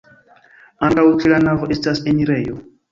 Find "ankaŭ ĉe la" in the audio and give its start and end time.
0.89-1.41